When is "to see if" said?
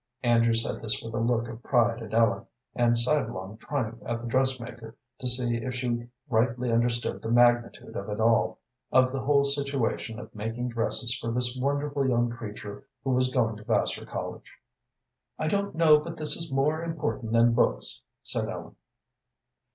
5.19-5.75